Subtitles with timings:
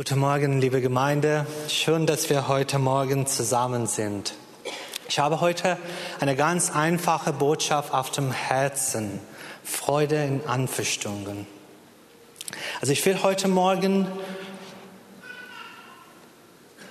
[0.00, 1.46] Guten Morgen, liebe Gemeinde.
[1.68, 4.32] Schön, dass wir heute Morgen zusammen sind.
[5.10, 5.76] Ich habe heute
[6.20, 9.20] eine ganz einfache Botschaft auf dem Herzen.
[9.62, 11.46] Freude in Anfechtungen.
[12.80, 14.06] Also ich will heute Morgen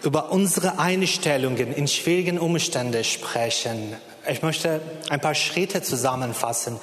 [0.04, 3.96] über unsere Einstellungen in schwierigen Umständen sprechen.
[4.30, 6.80] Ich möchte ein paar Schritte zusammenfassen,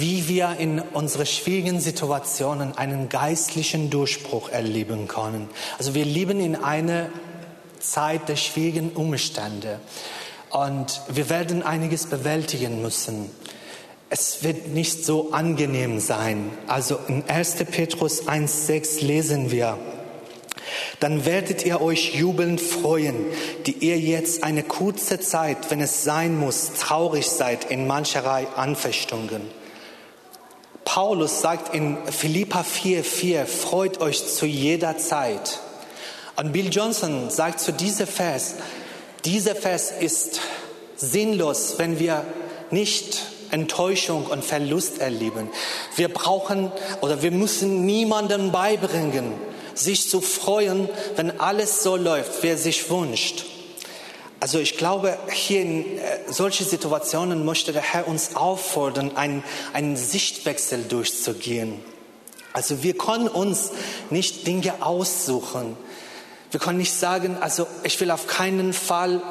[0.00, 5.48] wie wir in unseren schwierigen Situationen einen geistlichen Durchbruch erleben können.
[5.78, 7.08] Also wir leben in einer
[7.80, 9.80] Zeit der schwierigen Umstände
[10.50, 13.30] und wir werden einiges bewältigen müssen.
[14.10, 16.50] Es wird nicht so angenehm sein.
[16.66, 17.56] Also in 1.
[17.70, 19.78] Petrus 1.6 lesen wir,
[21.00, 23.14] dann werdet ihr euch jubelnd freuen,
[23.66, 29.57] die ihr jetzt eine kurze Zeit, wenn es sein muss, traurig seid in mancherlei Anfechtungen
[30.88, 35.60] Paulus sagt in Philippa 4,4, freut euch zu jeder Zeit.
[36.36, 38.54] Und Bill Johnson sagt zu diesem Vers,
[39.26, 40.40] dieser Vers ist
[40.96, 42.24] sinnlos, wenn wir
[42.70, 45.50] nicht Enttäuschung und Verlust erleben.
[45.96, 49.34] Wir brauchen oder wir müssen niemandem beibringen,
[49.74, 53.44] sich zu freuen, wenn alles so läuft, wie er sich wünscht.
[54.40, 59.96] Also ich glaube, hier in äh, solche Situationen möchte der Herr uns auffordern, einen, einen
[59.96, 61.80] Sichtwechsel durchzugehen.
[62.52, 63.72] Also wir können uns
[64.10, 65.76] nicht Dinge aussuchen.
[66.50, 69.22] Wir können nicht sagen, also ich will auf keinen Fall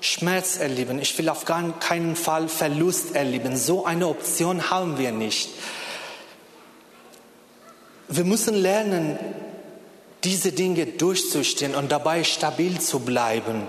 [0.00, 3.56] Schmerz erleben, ich will auf gar keinen Fall Verlust erleben.
[3.56, 5.48] So eine Option haben wir nicht.
[8.08, 9.18] Wir müssen lernen,
[10.24, 13.62] diese Dinge durchzustehen und dabei stabil zu bleiben.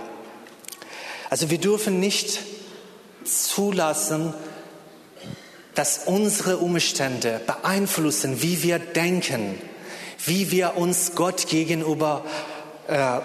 [1.30, 2.40] Also wir dürfen nicht
[3.24, 4.34] zulassen,
[5.74, 9.60] dass unsere Umstände beeinflussen, wie wir denken,
[10.26, 12.24] wie wir uns Gott gegenüber
[12.88, 13.20] äh,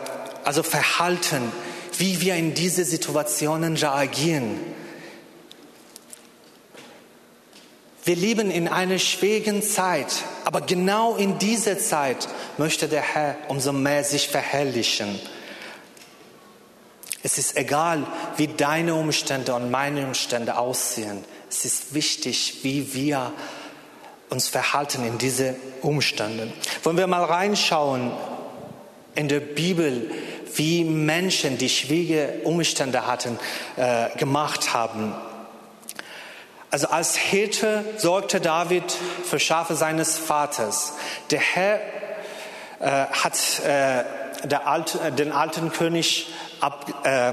[0.45, 1.53] also verhalten,
[1.99, 4.59] wie wir in diese Situationen reagieren.
[8.05, 10.13] Wir leben in einer schwierigen Zeit,
[10.45, 12.29] aber genau in dieser Zeit
[12.59, 15.21] möchte der Herr umso mehr sich verherrlichen.
[17.23, 21.25] Es ist egal, wie deine Umstände und meine Umstände aussehen.
[21.51, 23.33] Es ist wichtig, wie wir
[24.31, 26.53] uns verhalten in diese Umstände.
[26.83, 28.13] Wollen wir mal reinschauen
[29.15, 30.11] in der Bibel,
[30.55, 33.39] wie Menschen, die schwierige Umstände hatten,
[33.77, 35.15] äh, gemacht haben.
[36.71, 38.85] Also als Hirte sorgte David
[39.25, 40.95] für Schafe seines Vaters.
[41.31, 41.81] Der Herr
[42.79, 44.05] äh, hat äh,
[44.65, 46.29] alte, den alten König
[46.61, 47.33] ab, äh,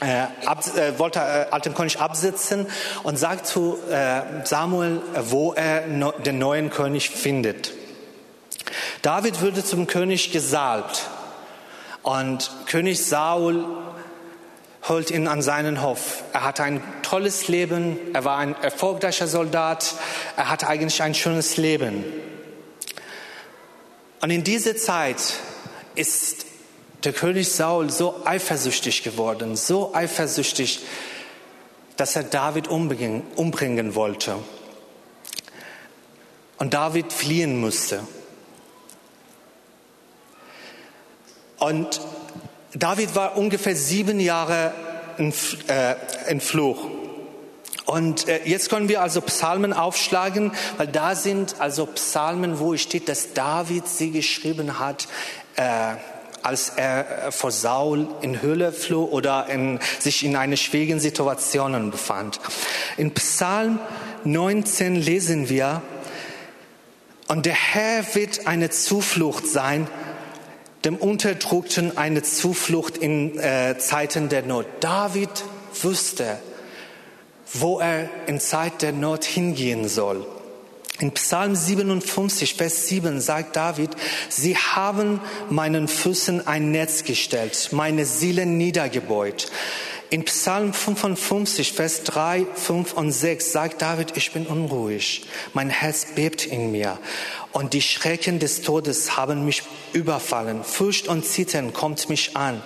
[0.00, 2.66] äh, ab, äh, wollte äh, alten König absitzen
[3.02, 7.72] und sagt zu äh, Samuel, wo er no, den neuen König findet.
[9.02, 11.08] David würde zum König gesalbt
[12.02, 13.66] und König Saul
[14.88, 16.22] holt ihn an seinen Hof.
[16.32, 19.94] Er hatte ein tolles Leben, er war ein erfolgreicher Soldat,
[20.36, 22.04] er hatte eigentlich ein schönes Leben.
[24.22, 25.18] Und in dieser Zeit
[25.94, 26.46] ist
[27.04, 30.80] der König Saul so eifersüchtig geworden, so eifersüchtig,
[31.96, 34.36] dass er David umbringen, wollte.
[36.58, 38.00] Und David fliehen musste.
[41.58, 42.00] Und
[42.74, 44.72] David war ungefähr sieben Jahre
[45.18, 45.32] in,
[45.68, 45.96] äh,
[46.28, 46.86] in Fluch.
[47.86, 53.08] Und äh, jetzt können wir also Psalmen aufschlagen, weil da sind also Psalmen, wo steht,
[53.08, 55.08] dass David sie geschrieben hat.
[55.56, 55.96] Äh,
[56.42, 61.90] als er äh, vor Saul in Höhle floh oder in, sich in einer schwierigen Situation
[61.90, 62.40] befand.
[62.96, 63.78] In Psalm
[64.24, 65.82] 19 lesen wir,
[67.28, 69.86] und der Herr wird eine Zuflucht sein,
[70.84, 74.66] dem Unterdrückten eine Zuflucht in äh, Zeiten der Not.
[74.80, 75.30] David
[75.82, 76.38] wusste,
[77.52, 80.26] wo er in Zeit der Not hingehen soll.
[81.00, 83.90] In Psalm 57, Vers 7 sagt David,
[84.28, 85.18] Sie haben
[85.48, 89.50] meinen Füßen ein Netz gestellt, meine Seele niedergebeut.
[90.10, 95.24] In Psalm 55, Vers 3, 5 und 6 sagt David, ich bin unruhig,
[95.54, 96.98] mein Herz bebt in mir
[97.52, 99.62] und die Schrecken des Todes haben mich
[99.94, 100.64] überfallen.
[100.64, 102.62] Furcht und Zittern kommt mich an,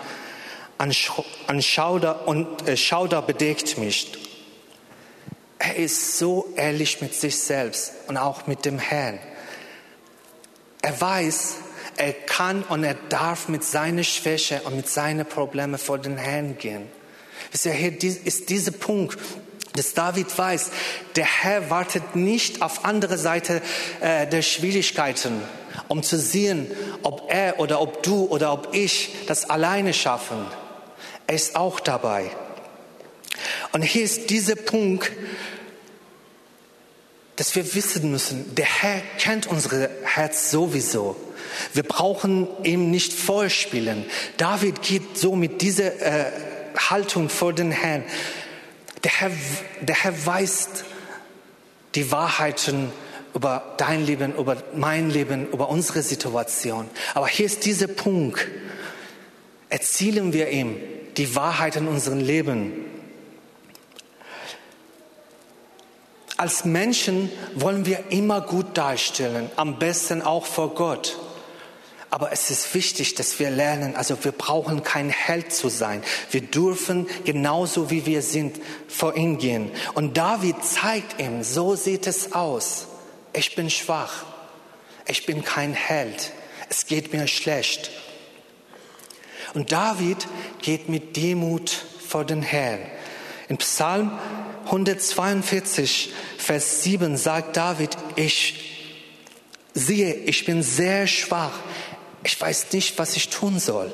[0.78, 4.23] an, Schauder und äh, Schauder bedeckt mich
[5.64, 9.18] er ist so ehrlich mit sich selbst und auch mit dem Herrn.
[10.82, 11.54] Er weiß,
[11.96, 16.58] er kann und er darf mit seiner Schwäche und mit seinen Problemen vor den Herrn
[16.58, 16.88] gehen.
[17.52, 19.18] Ist ja hier ist dieser Punkt,
[19.74, 20.70] dass David weiß,
[21.16, 23.62] der Herr wartet nicht auf andere Seite
[24.00, 25.42] äh, der Schwierigkeiten
[25.88, 26.70] um zu sehen,
[27.02, 30.46] ob er oder ob du oder ob ich das alleine schaffen.
[31.26, 32.30] Er ist auch dabei.
[33.72, 35.10] Und hier ist dieser Punkt,
[37.36, 41.16] dass wir wissen müssen, der Herr kennt unsere Herz sowieso.
[41.72, 44.04] Wir brauchen ihm nicht vorspielen.
[44.36, 46.30] David geht so mit dieser äh,
[46.76, 48.04] Haltung vor den Herrn.
[49.02, 49.30] Der Herr,
[49.80, 50.68] der Herr weiß
[51.94, 52.90] die Wahrheiten
[53.34, 56.88] über dein Leben, über mein Leben, über unsere Situation.
[57.14, 58.46] Aber hier ist dieser Punkt.
[59.68, 60.76] Erzielen wir ihm
[61.16, 62.72] die Wahrheit in unserem Leben.
[66.44, 71.16] Als Menschen wollen wir immer gut darstellen, am besten auch vor Gott.
[72.10, 76.02] Aber es ist wichtig, dass wir lernen, also wir brauchen kein Held zu sein.
[76.30, 79.70] Wir dürfen genauso wie wir sind vor ihn gehen.
[79.94, 82.88] Und David zeigt ihm, so sieht es aus.
[83.32, 84.26] Ich bin schwach.
[85.06, 86.30] Ich bin kein Held.
[86.68, 87.90] Es geht mir schlecht.
[89.54, 90.28] Und David
[90.60, 92.80] geht mit Demut vor den Herrn.
[93.48, 94.12] In Psalm
[94.66, 98.64] 142, Vers 7 sagt David, ich
[99.74, 101.52] siehe, ich bin sehr schwach.
[102.22, 103.92] Ich weiß nicht, was ich tun soll.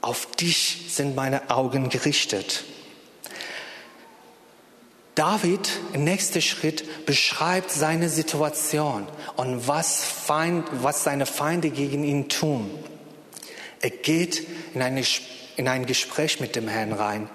[0.00, 2.64] Auf dich sind meine Augen gerichtet.
[5.14, 12.28] David im nächsten Schritt beschreibt seine Situation und was, Feind, was seine Feinde gegen ihn
[12.28, 12.70] tun.
[13.80, 15.02] Er geht in, eine,
[15.56, 17.28] in ein Gespräch mit dem Herrn rein.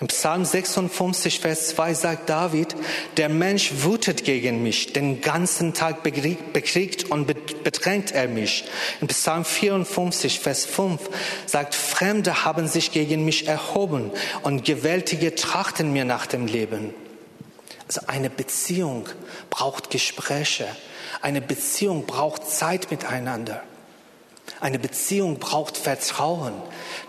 [0.00, 2.76] Im Psalm 56, Vers 2 sagt David,
[3.16, 7.26] der Mensch wütet gegen mich, den ganzen Tag bekriegt und
[7.64, 8.64] bedrängt er mich.
[9.00, 11.00] Im Psalm 54, Vers 5
[11.46, 14.12] sagt, Fremde haben sich gegen mich erhoben
[14.42, 16.94] und Gewaltige trachten mir nach dem Leben.
[17.88, 19.08] Also eine Beziehung
[19.50, 20.68] braucht Gespräche.
[21.22, 23.64] Eine Beziehung braucht Zeit miteinander.
[24.60, 26.52] Eine Beziehung braucht Vertrauen.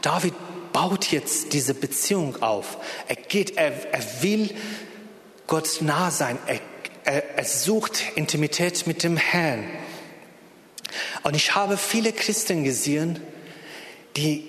[0.01, 0.33] David
[0.71, 2.77] baut jetzt diese Beziehung auf.
[3.07, 4.49] Er geht, er, er will
[5.47, 6.37] Gott nah sein.
[6.45, 6.59] Er,
[7.03, 9.65] er, er sucht Intimität mit dem Herrn.
[11.23, 13.19] Und ich habe viele Christen gesehen,
[14.15, 14.47] die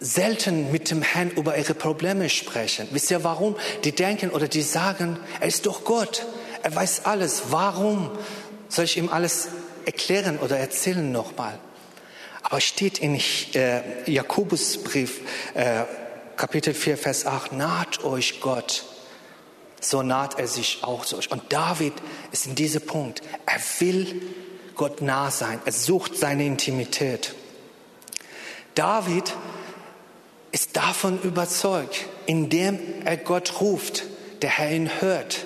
[0.00, 2.88] selten mit dem Herrn über ihre Probleme sprechen.
[2.90, 3.56] Wisst ihr warum?
[3.84, 6.26] Die denken oder die sagen, er ist doch Gott.
[6.62, 7.44] Er weiß alles.
[7.50, 8.10] Warum
[8.68, 9.48] soll ich ihm alles
[9.86, 11.58] erklären oder erzählen nochmal?
[12.54, 13.20] Aber steht in
[13.54, 15.22] äh, Jakobusbrief,
[15.54, 15.82] äh,
[16.36, 18.84] Kapitel 4, Vers 8, naht euch Gott,
[19.80, 21.32] so naht er sich auch zu euch.
[21.32, 21.94] Und David
[22.30, 23.22] ist in diesem Punkt.
[23.44, 24.22] Er will
[24.76, 25.60] Gott nah sein.
[25.64, 27.34] Er sucht seine Intimität.
[28.76, 29.34] David
[30.52, 34.04] ist davon überzeugt, indem er Gott ruft,
[34.42, 35.44] der Herr ihn hört.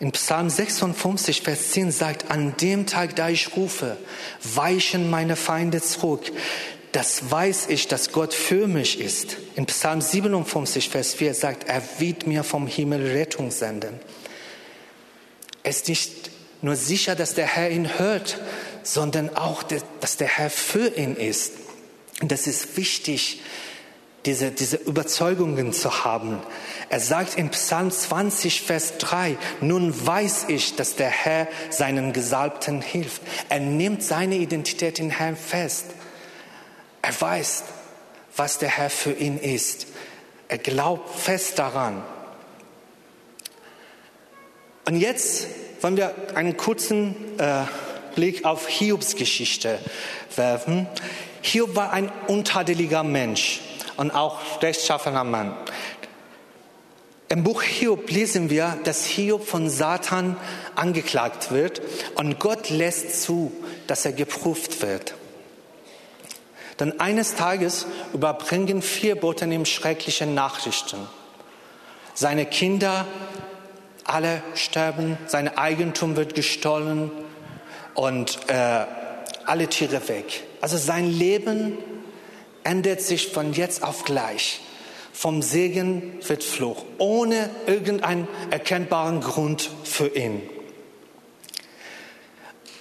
[0.00, 3.96] In Psalm 56, Vers 10 sagt, an dem Tag, da ich rufe,
[4.42, 6.32] weichen meine Feinde zurück.
[6.92, 9.36] Das weiß ich, dass Gott für mich ist.
[9.56, 13.98] In Psalm 57, Vers 4 sagt, er wird mir vom Himmel Rettung senden.
[15.62, 16.30] Es ist nicht
[16.62, 18.38] nur sicher, dass der Herr ihn hört,
[18.82, 21.52] sondern auch, dass der Herr für ihn ist.
[22.20, 23.40] Und das ist wichtig,
[24.26, 26.38] diese, diese Überzeugungen zu haben.
[26.88, 32.80] Er sagt in Psalm 20, Vers 3, nun weiß ich, dass der Herr seinen Gesalbten
[32.80, 33.22] hilft.
[33.48, 35.86] Er nimmt seine Identität in Herrn fest.
[37.02, 37.64] Er weiß,
[38.36, 39.86] was der Herr für ihn ist.
[40.48, 42.02] Er glaubt fest daran.
[44.86, 45.46] Und jetzt
[45.80, 47.64] wollen wir einen kurzen äh,
[48.14, 49.78] Blick auf Hiobs Geschichte
[50.36, 50.86] werfen.
[51.42, 53.60] Hiob war ein untadeliger Mensch
[53.96, 55.54] und auch rechtschaffener Mann.
[57.28, 60.36] Im Buch Hiob lesen wir, dass Hiob von Satan
[60.74, 61.82] angeklagt wird
[62.14, 63.50] und Gott lässt zu,
[63.86, 65.14] dass er geprüft wird.
[66.76, 70.98] Dann eines Tages überbringen vier Boten ihm schreckliche Nachrichten.
[72.14, 73.06] Seine Kinder
[74.04, 77.10] alle sterben, sein Eigentum wird gestohlen
[77.94, 78.84] und äh,
[79.46, 80.44] alle Tiere weg.
[80.60, 81.78] Also sein Leben
[82.64, 84.60] ändert sich von jetzt auf gleich.
[85.12, 90.42] Vom Segen wird Fluch, ohne irgendeinen erkennbaren Grund für ihn.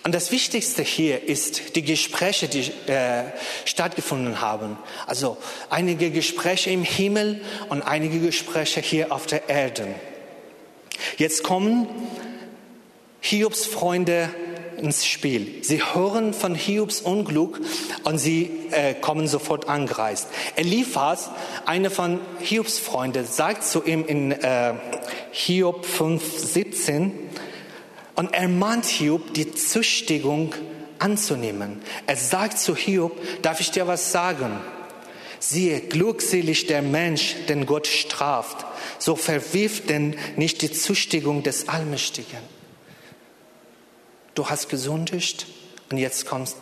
[0.03, 3.23] Und das Wichtigste hier ist die Gespräche, die äh,
[3.63, 4.77] stattgefunden haben.
[5.07, 5.37] Also
[5.69, 9.87] einige Gespräche im Himmel und einige Gespräche hier auf der Erde.
[11.17, 11.87] Jetzt kommen
[13.21, 14.29] Hiobs Freunde
[14.83, 15.63] ins Spiel.
[15.63, 17.61] Sie hören von Hiobs Unglück
[18.03, 20.27] und sie äh, kommen sofort angereist.
[20.57, 21.29] Eliphas,
[21.65, 24.73] einer von Hiobs Freunden, sagt zu ihm in äh,
[25.31, 27.11] Hiob 5,17,
[28.15, 30.53] Und er mahnt Hiob, die Züchtigung
[30.99, 31.81] anzunehmen.
[32.05, 34.59] Er sagt zu Hiob, darf ich dir was sagen?
[35.39, 38.65] Siehe, glückselig der Mensch, den Gott straft,
[38.99, 42.62] so verwirft denn nicht die Züchtigung des Allmächtigen.
[44.35, 45.45] Du hast gesündigt
[45.91, 46.57] und jetzt kommst,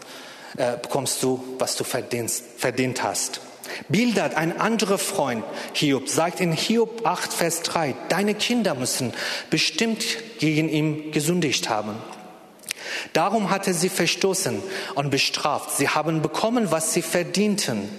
[0.57, 3.41] äh, bekommst du, was du verdienst, verdient hast.
[3.87, 9.13] Bildert ein anderer Freund, Hiob, sagt in Hiob 8, Vers 3, deine Kinder müssen
[9.49, 10.03] bestimmt
[10.39, 11.95] gegen ihn gesündigt haben.
[13.13, 14.61] Darum hat er sie verstoßen
[14.95, 15.71] und bestraft.
[15.77, 17.89] Sie haben bekommen, was sie verdienten.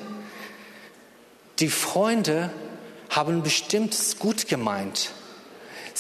[1.59, 2.51] Die Freunde
[3.09, 5.13] haben bestimmt gut gemeint.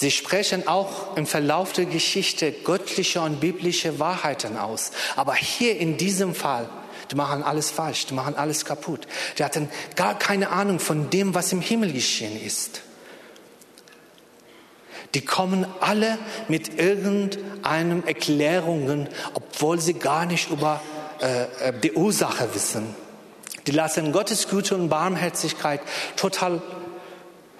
[0.02, 4.90] Sie sprechen auch im Verlauf der Geschichte göttliche und biblische Wahrheiten aus.
[5.14, 6.68] Aber hier in diesem Fall
[7.12, 9.06] die machen alles falsch, die machen alles kaputt.
[9.38, 12.80] Die hatten gar keine Ahnung von dem, was im Himmel geschehen ist.
[15.14, 16.18] Die kommen alle
[16.48, 20.80] mit irgendeinen Erklärungen, obwohl sie gar nicht über
[21.20, 22.92] äh, äh, die Ursache wissen.
[23.68, 25.80] Die lassen Gottes Güte und Barmherzigkeit
[26.16, 26.60] total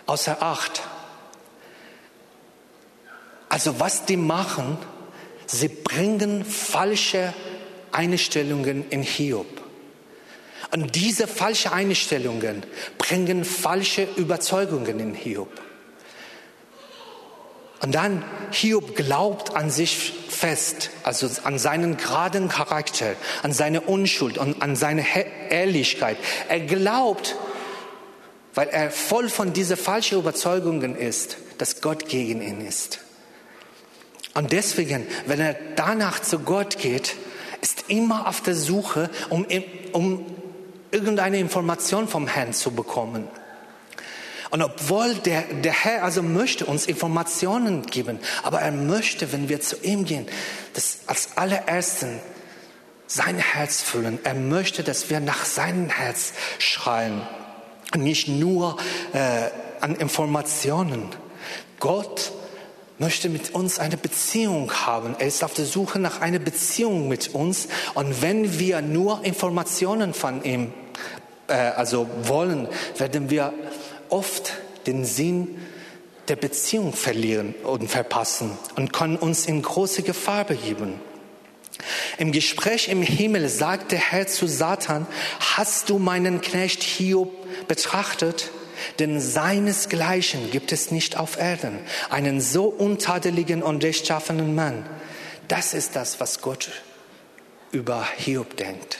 [0.07, 0.83] außer Acht.
[3.53, 4.79] Also was die machen,
[5.45, 7.35] sie bringen falsche
[7.93, 9.47] Einstellungen in Hiob.
[10.71, 12.63] Und diese falschen Einstellungen
[12.97, 15.51] bringen falsche Überzeugungen in Hiob.
[17.83, 24.39] Und dann Hiob glaubt an sich fest, also an seinen geraden Charakter, an seine Unschuld
[24.39, 25.05] und an seine
[25.51, 26.17] Ehrlichkeit.
[26.49, 27.37] Er glaubt,
[28.55, 33.01] weil er voll von diesen falschen Überzeugungen ist, dass Gott gegen ihn ist.
[34.35, 37.15] Und deswegen, wenn er danach zu Gott geht,
[37.61, 39.47] ist immer auf der Suche, um,
[39.93, 40.27] um
[40.91, 43.29] irgendeine Information vom Herrn zu bekommen.
[44.51, 49.61] Und obwohl der, der Herr also möchte uns Informationen geben, aber er möchte, wenn wir
[49.63, 50.27] zu ihm gehen,
[50.75, 52.21] das als allerersten
[53.07, 54.19] sein Herz füllen.
[54.25, 57.23] Er möchte, dass wir nach seinem Herz schreien
[57.95, 58.77] und nicht nur
[59.13, 59.49] äh,
[59.81, 61.09] an Informationen.
[61.79, 62.33] Gott
[63.03, 65.17] möchte mit uns eine Beziehung haben.
[65.19, 67.67] Er ist auf der Suche nach einer Beziehung mit uns.
[67.95, 70.73] Und wenn wir nur Informationen von ihm
[71.49, 72.69] äh, also wollen,
[72.99, 73.53] werden wir
[74.09, 74.53] oft
[74.87, 75.59] den Sinn
[76.29, 81.01] der Beziehung verlieren und verpassen und können uns in große Gefahr begeben.
[82.19, 85.09] Im Gespräch im Himmel sagt der Herr zu Satan,
[85.41, 87.33] hast du meinen Knecht Hiob
[87.67, 88.53] betrachtet?
[88.99, 91.79] Denn seinesgleichen gibt es nicht auf Erden,
[92.11, 94.85] einen so untadeligen und rechtschaffenen Mann.
[95.49, 96.71] Das ist das, was Gott
[97.73, 98.99] über Hiob denkt.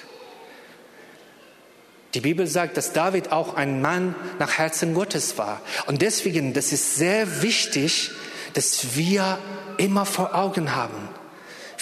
[2.15, 5.63] Die Bibel sagt, dass David auch ein Mann nach Herzen Gottes war.
[5.87, 8.11] Und deswegen, das ist sehr wichtig,
[8.53, 9.39] dass wir
[9.79, 11.09] immer vor Augen haben,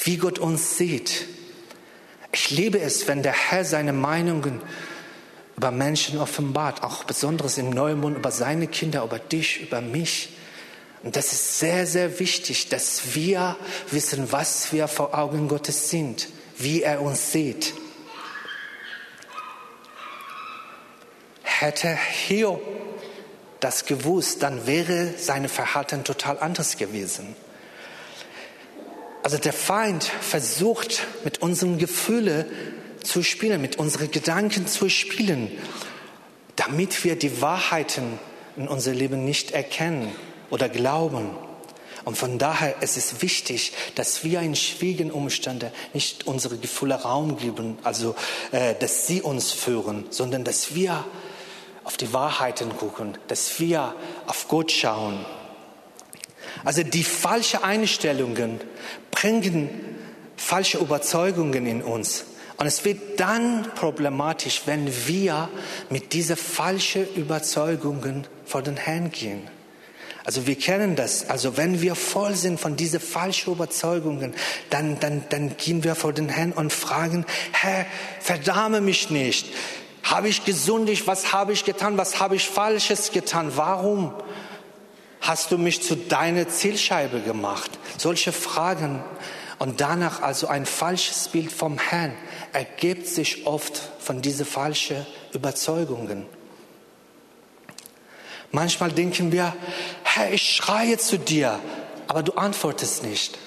[0.05, 1.27] wie Gott uns sieht.
[2.33, 4.63] Ich liebe es, wenn der Herr seine Meinungen
[5.61, 10.31] über Menschen offenbart, auch besonders im Neumond über seine Kinder, über dich, über mich.
[11.03, 13.57] Und das ist sehr, sehr wichtig, dass wir
[13.91, 17.75] wissen, was wir vor Augen Gottes sind, wie er uns sieht.
[21.43, 22.63] Hätte Hiob
[23.61, 27.37] das gewusst, dann wäre sein Verhalten total anders gewesen.
[29.23, 32.47] Also der Feind versucht mit unseren Gefühlen
[33.03, 35.51] zu spielen, mit unseren Gedanken zu spielen,
[36.57, 38.19] damit wir die Wahrheiten
[38.57, 40.13] in unser Leben nicht erkennen
[40.51, 41.31] oder glauben.
[42.05, 47.37] Und von daher ist es wichtig, dass wir in schwierigen Umständen nicht unsere Gefühle Raum
[47.37, 48.15] geben, also
[48.53, 51.05] äh, dass sie uns führen, sondern dass wir
[51.85, 53.95] auf die Wahrheiten gucken, dass wir
[54.27, 55.25] auf Gott schauen.
[56.65, 58.61] Also die falschen Einstellungen
[59.11, 59.97] bringen
[60.37, 62.25] falsche Überzeugungen in uns.
[62.61, 65.49] Und es wird dann problematisch, wenn wir
[65.89, 69.49] mit diesen falschen Überzeugungen vor den Herrn gehen.
[70.27, 71.31] Also wir kennen das.
[71.31, 74.35] Also wenn wir voll sind von diesen falschen Überzeugungen,
[74.69, 77.87] dann, dann, dann gehen wir vor den Herrn und fragen, Herr,
[78.21, 79.47] verdamme mich nicht.
[80.03, 81.07] Habe ich gesündigt?
[81.07, 81.97] Was habe ich getan?
[81.97, 83.53] Was habe ich Falsches getan?
[83.55, 84.13] Warum
[85.23, 87.71] hast du mich zu deiner Zielscheibe gemacht?
[87.97, 89.03] Solche Fragen
[89.59, 92.13] und danach also ein falsches Bild vom Herrn
[92.53, 96.27] ergibt sich oft von diesen falschen Überzeugungen.
[98.53, 99.55] Manchmal denken wir,
[100.03, 101.61] Herr, ich schreie zu dir,
[102.09, 103.39] aber du antwortest nicht.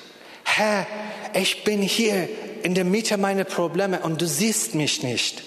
[0.46, 0.88] Herr,
[1.34, 2.30] ich bin hier
[2.64, 5.44] in der Mitte meiner Probleme und du siehst mich nicht.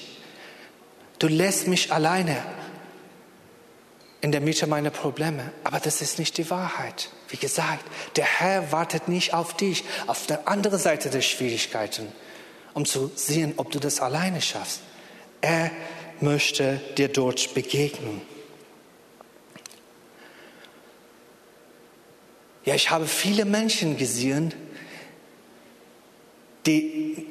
[1.18, 2.36] Du lässt mich alleine.
[4.26, 5.52] in der Mitte meiner Probleme.
[5.62, 7.10] Aber das ist nicht die Wahrheit.
[7.28, 7.84] Wie gesagt,
[8.16, 12.12] der Herr wartet nicht auf dich, auf der anderen Seite der Schwierigkeiten,
[12.76, 14.80] um zu sehen, ob du das alleine schaffst.
[15.40, 15.70] Er
[16.20, 18.20] möchte dir dort begegnen.
[22.66, 24.52] Ja, ich habe viele Menschen gesehen,
[26.66, 27.26] die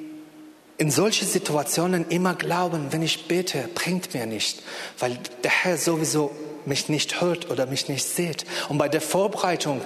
[0.80, 4.64] in solche Situationen immer glauben, wenn ich bete, bringt mir nicht,
[4.98, 6.36] weil der Herr sowieso
[6.66, 8.46] mich nicht hört oder mich nicht sieht.
[8.68, 9.82] Und bei der Vorbereitung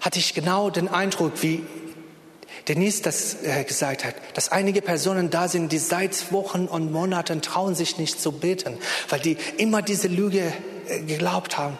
[0.00, 1.66] hatte ich genau den Eindruck, wie
[2.68, 7.42] Denise das äh, gesagt hat, dass einige Personen da sind, die seit Wochen und Monaten
[7.42, 10.52] trauen sich nicht zu beten, weil die immer diese Lüge
[10.88, 11.78] äh, geglaubt haben,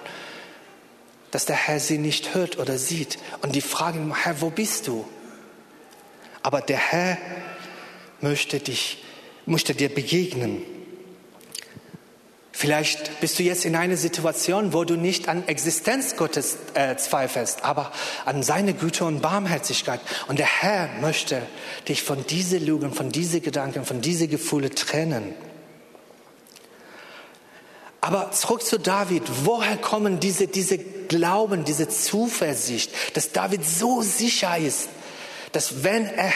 [1.31, 3.19] dass der Herr sie nicht hört oder sieht.
[3.43, 5.05] Und die fragen, Herr, wo bist du?
[6.43, 7.19] Aber der Herr
[8.21, 9.03] möchte dich,
[9.45, 10.63] möchte dir begegnen.
[12.59, 17.67] Vielleicht bist du jetzt in einer Situation, wo du nicht an Existenz Gottes äh, zweifelst,
[17.67, 17.93] aber
[18.25, 20.01] an seine Güte und Barmherzigkeit.
[20.27, 21.43] Und der Herr möchte
[21.87, 25.35] dich von diesen Lügen, von diesen Gedanken, von diesen Gefühlen trennen.
[28.01, 29.25] Aber zurück zu David.
[29.45, 34.89] Woher kommen diese, diese Glauben, diese Zuversicht, dass David so sicher ist,
[35.53, 36.33] dass wenn er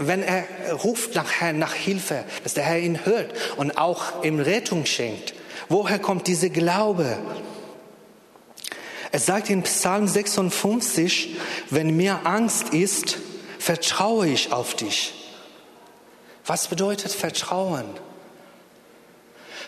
[0.00, 0.44] wenn er
[0.84, 5.34] ruft nach Herrn, nach Hilfe, dass der Herr ihn hört und auch ihm Rettung schenkt.
[5.68, 7.18] Woher kommt dieser Glaube?
[9.10, 11.36] Es sagt in Psalm 56,
[11.70, 13.18] wenn mir Angst ist,
[13.58, 15.14] vertraue ich auf dich.
[16.46, 17.84] Was bedeutet Vertrauen?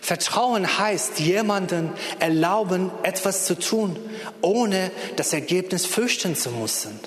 [0.00, 3.98] Vertrauen heißt, jemanden erlauben, etwas zu tun,
[4.40, 6.98] ohne das Ergebnis fürchten zu müssen.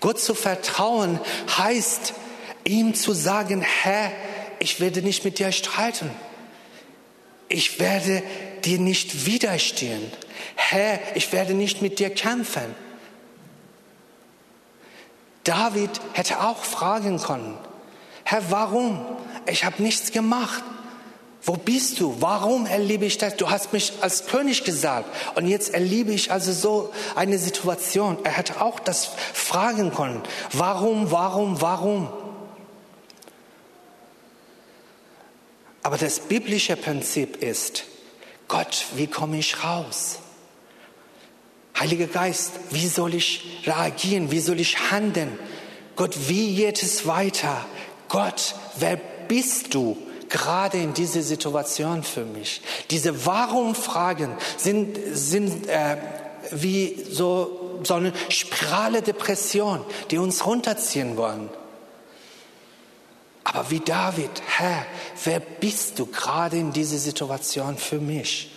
[0.00, 1.18] Gott zu vertrauen
[1.56, 2.12] heißt,
[2.64, 4.12] ihm zu sagen, Herr,
[4.58, 6.10] ich werde nicht mit dir streiten
[7.48, 8.22] ich werde
[8.64, 10.02] dir nicht widerstehen.
[10.56, 12.74] Herr, ich werde nicht mit dir kämpfen.
[15.44, 17.56] David hätte auch fragen können,
[18.24, 19.06] Herr, warum?
[19.46, 20.64] Ich habe nichts gemacht.
[21.42, 22.16] Wo bist du?
[22.18, 23.36] Warum erlebe ich das?
[23.36, 28.18] Du hast mich als König gesagt und jetzt erlebe ich also so eine Situation.
[28.24, 30.22] Er hätte auch das fragen können.
[30.50, 32.08] Warum, warum, warum?
[35.86, 37.84] Aber das biblische Prinzip ist,
[38.48, 40.18] Gott, wie komme ich raus?
[41.78, 44.32] Heiliger Geist, wie soll ich reagieren?
[44.32, 45.38] Wie soll ich handeln?
[45.94, 47.64] Gott, wie geht es weiter?
[48.08, 49.96] Gott, wer bist du?
[50.28, 52.62] Gerade in dieser Situation für mich.
[52.90, 55.98] Diese Warum-Fragen sind, sind äh,
[56.50, 61.48] wie so, so eine Spirale Depression, die uns runterziehen wollen.
[63.56, 64.84] Aber wie David, Herr,
[65.24, 68.50] wer bist du gerade in dieser Situation für mich?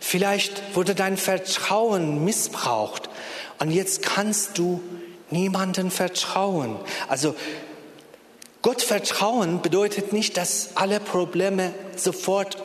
[0.00, 3.08] Vielleicht wurde dein Vertrauen missbraucht
[3.60, 4.82] und jetzt kannst du
[5.30, 6.76] niemandem vertrauen.
[7.06, 7.36] Also
[8.62, 12.60] Gott vertrauen bedeutet nicht, dass alle Probleme sofort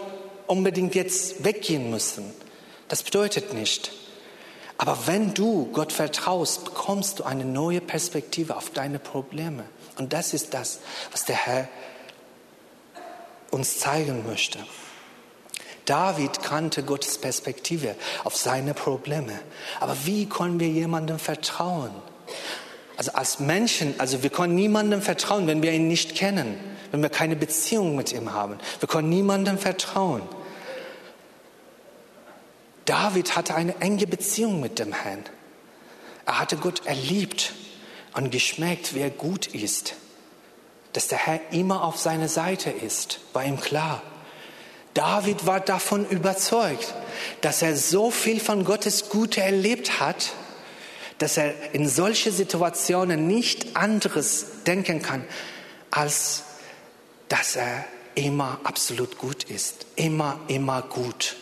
[0.47, 2.33] unbedingt jetzt weggehen müssen.
[2.87, 3.91] Das bedeutet nicht.
[4.77, 9.65] Aber wenn du Gott vertraust, bekommst du eine neue Perspektive auf deine Probleme.
[9.97, 10.79] Und das ist das,
[11.11, 11.67] was der Herr
[13.51, 14.59] uns zeigen möchte.
[15.85, 19.33] David kannte Gottes Perspektive auf seine Probleme.
[19.79, 21.91] Aber wie können wir jemandem vertrauen?
[22.95, 26.57] Also als Menschen, also wir können niemandem vertrauen, wenn wir ihn nicht kennen,
[26.91, 28.57] wenn wir keine Beziehung mit ihm haben.
[28.79, 30.21] Wir können niemandem vertrauen.
[32.85, 35.23] David hatte eine enge Beziehung mit dem Herrn.
[36.25, 37.53] Er hatte Gott erliebt
[38.13, 39.95] und geschmeckt, wie er gut ist.
[40.93, 44.01] Dass der Herr immer auf seiner Seite ist, war ihm klar.
[44.93, 46.93] David war davon überzeugt,
[47.41, 50.33] dass er so viel von Gottes Gute erlebt hat,
[51.17, 55.25] dass er in solche Situationen nicht anderes denken kann,
[55.89, 56.43] als
[57.29, 59.87] dass er immer absolut gut ist.
[59.95, 61.37] Immer, immer gut.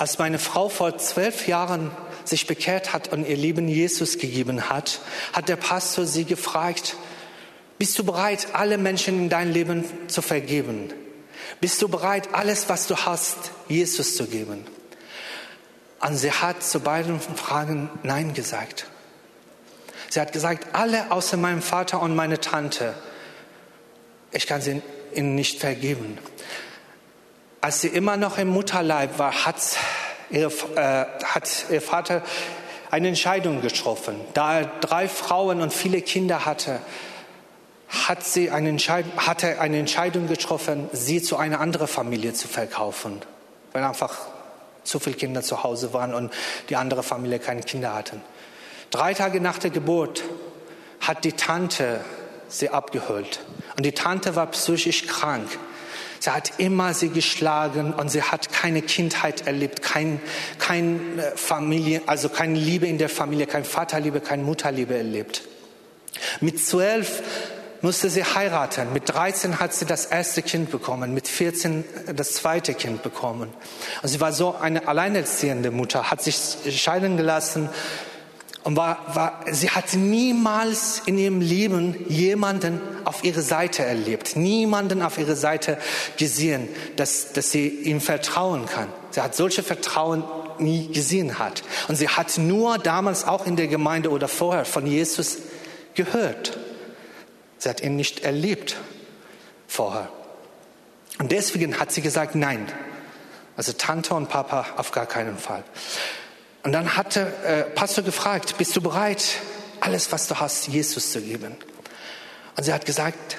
[0.00, 1.90] Als meine Frau vor zwölf Jahren
[2.24, 5.02] sich bekehrt hat und ihr Leben Jesus gegeben hat,
[5.34, 6.96] hat der Pastor sie gefragt,
[7.78, 10.90] bist du bereit, alle Menschen in dein Leben zu vergeben?
[11.60, 13.36] Bist du bereit, alles, was du hast,
[13.68, 14.64] Jesus zu geben?
[16.00, 18.86] Und sie hat zu beiden Fragen Nein gesagt.
[20.08, 22.94] Sie hat gesagt, alle außer meinem Vater und meine Tante,
[24.32, 24.80] ich kann sie
[25.14, 26.16] ihnen nicht vergeben.
[27.60, 29.60] Als sie immer noch im Mutterleib war, hat,
[30.30, 32.22] ihr, äh, hat ihr Vater
[32.90, 34.16] eine Entscheidung getroffen.
[34.34, 36.80] Da er drei Frauen und viele Kinder hatte,
[37.88, 43.20] hat, sie eine hat er eine Entscheidung getroffen, sie zu einer anderen Familie zu verkaufen,
[43.72, 44.16] weil einfach
[44.84, 46.32] zu viele Kinder zu Hause waren und
[46.68, 48.22] die andere Familie keine Kinder hatten.
[48.90, 50.22] Drei Tage nach der Geburt
[51.00, 52.00] hat die Tante
[52.48, 53.40] sie abgeholt.
[53.76, 55.48] Und die Tante war psychisch krank.
[56.18, 60.20] Sie hat immer sie geschlagen und sie hat keine Kindheit erlebt, kein,
[60.58, 65.42] kein äh, Familie, also keine Liebe in der Familie, kein Vaterliebe, keine Mutterliebe erlebt.
[66.40, 67.22] Mit zwölf
[67.82, 68.92] musste sie heiraten.
[68.92, 71.84] Mit 13 hat sie das erste Kind bekommen, mit 14
[72.14, 73.50] das zweite Kind bekommen.
[74.02, 76.36] Und sie war so eine alleinerziehende Mutter, hat sich
[76.70, 77.70] scheiden gelassen,
[78.70, 85.02] und war, war, sie hat niemals in ihrem Leben jemanden auf ihre Seite erlebt, niemanden
[85.02, 85.76] auf ihre Seite
[86.18, 88.86] gesehen, dass, dass sie ihm vertrauen kann.
[89.10, 90.22] Sie hat solche Vertrauen
[90.60, 91.64] nie gesehen hat.
[91.88, 95.38] Und sie hat nur damals auch in der Gemeinde oder vorher von Jesus
[95.94, 96.56] gehört.
[97.58, 98.76] Sie hat ihn nicht erlebt
[99.66, 100.10] vorher.
[101.18, 102.68] Und deswegen hat sie gesagt, nein.
[103.56, 105.64] Also Tante und Papa auf gar keinen Fall.
[106.62, 109.22] Und dann hat der äh, Pastor gefragt, bist du bereit,
[109.80, 111.56] alles, was du hast, Jesus zu geben?
[112.56, 113.38] Und sie hat gesagt,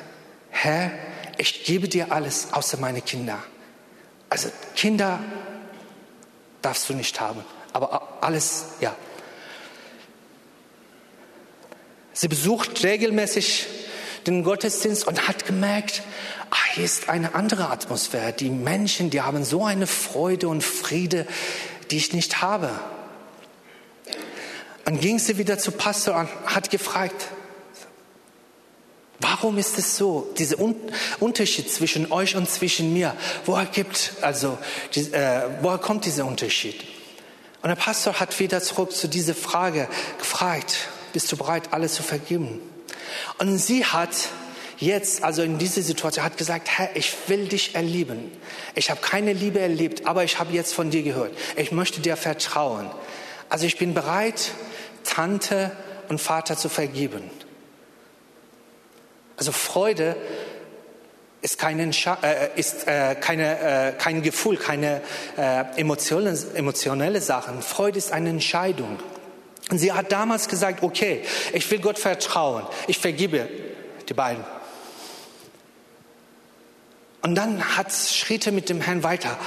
[0.49, 0.91] Herr,
[1.37, 3.37] ich gebe dir alles außer meine Kinder.
[4.29, 5.19] Also Kinder
[6.61, 8.95] darfst du nicht haben, aber alles, ja.
[12.13, 13.67] Sie besucht regelmäßig
[14.27, 16.03] den Gottesdienst und hat gemerkt,
[16.49, 18.33] ach, hier ist eine andere Atmosphäre.
[18.33, 21.25] Die Menschen, die haben so eine Freude und Friede,
[21.89, 22.69] die ich nicht habe.
[24.91, 27.29] Dann ging sie wieder zu Pastor und hat gefragt,
[29.21, 30.57] warum ist es so, dieser
[31.21, 33.15] Unterschied zwischen euch und zwischen mir?
[33.45, 34.57] Woher gibt, also,
[34.93, 36.83] äh, woher kommt dieser Unterschied?
[37.61, 40.75] Und der Pastor hat wieder zurück zu dieser Frage gefragt,
[41.13, 42.59] bist du bereit, alles zu vergeben?
[43.37, 44.09] Und sie hat
[44.77, 48.29] jetzt, also in dieser Situation, hat gesagt, Herr, ich will dich erleben.
[48.75, 51.33] Ich habe keine Liebe erlebt, aber ich habe jetzt von dir gehört.
[51.55, 52.91] Ich möchte dir vertrauen.
[53.47, 54.51] Also ich bin bereit,
[55.03, 55.71] Tante
[56.09, 57.29] und Vater zu vergeben.
[59.37, 60.15] Also Freude
[61.41, 65.01] ist, keine, äh, ist äh, keine, äh, kein Gefühl, keine
[65.37, 67.51] äh, emotionelle, emotionelle Sache.
[67.61, 68.99] Freude ist eine Entscheidung.
[69.69, 73.47] Und sie hat damals gesagt, okay, ich will Gott vertrauen, ich vergebe
[74.07, 74.43] die beiden.
[77.21, 79.37] Und dann hat Schritte mit dem Herrn weiter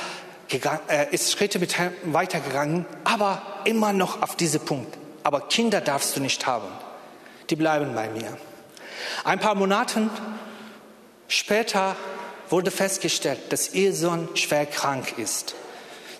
[0.49, 5.81] gegangen, äh, ist Schritte mit Herrn weitergegangen, aber immer noch auf diese Punkt aber Kinder
[5.81, 6.69] darfst du nicht haben.
[7.51, 8.37] Die bleiben bei mir.
[9.25, 10.09] Ein paar Monate
[11.27, 11.97] später
[12.51, 15.55] wurde festgestellt, dass ihr Sohn schwer krank ist.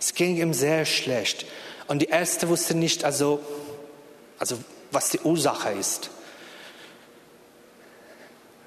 [0.01, 1.47] Es ging ihm sehr schlecht.
[1.87, 3.41] Und die Ärzte wussten nicht, also,
[4.39, 4.59] also
[4.91, 6.11] was die Ursache ist.